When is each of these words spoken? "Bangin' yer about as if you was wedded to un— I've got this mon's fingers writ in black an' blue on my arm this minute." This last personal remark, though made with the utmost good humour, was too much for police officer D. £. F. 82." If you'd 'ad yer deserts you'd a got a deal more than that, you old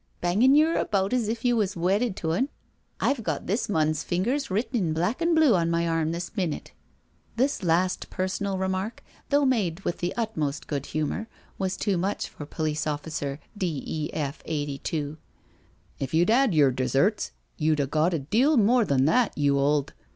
"Bangin' 0.21 0.55
yer 0.55 0.77
about 0.79 1.13
as 1.13 1.27
if 1.27 1.45
you 1.45 1.55
was 1.55 1.77
wedded 1.77 2.15
to 2.15 2.31
un— 2.31 2.49
I've 2.99 3.21
got 3.21 3.45
this 3.45 3.69
mon's 3.69 4.01
fingers 4.01 4.49
writ 4.49 4.69
in 4.73 4.93
black 4.93 5.21
an' 5.21 5.35
blue 5.35 5.53
on 5.53 5.69
my 5.69 5.87
arm 5.87 6.11
this 6.11 6.35
minute." 6.35 6.71
This 7.35 7.61
last 7.61 8.09
personal 8.09 8.57
remark, 8.57 9.03
though 9.29 9.45
made 9.45 9.81
with 9.81 9.99
the 9.99 10.11
utmost 10.17 10.65
good 10.65 10.87
humour, 10.87 11.27
was 11.59 11.77
too 11.77 11.99
much 11.99 12.29
for 12.29 12.47
police 12.47 12.87
officer 12.87 13.39
D. 13.55 14.09
£. 14.09 14.09
F. 14.17 14.41
82." 14.45 15.17
If 15.99 16.15
you'd 16.15 16.31
'ad 16.31 16.55
yer 16.55 16.71
deserts 16.71 17.29
you'd 17.57 17.79
a 17.79 17.85
got 17.85 18.15
a 18.15 18.17
deal 18.17 18.57
more 18.57 18.85
than 18.85 19.05
that, 19.05 19.37
you 19.37 19.59
old 19.59 19.93